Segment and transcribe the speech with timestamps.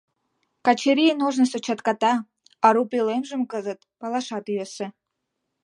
[0.65, 2.13] Качырийын ожнысо чатката,
[2.67, 4.87] ару пӧлемжым кызыт палашат йӧсӧ.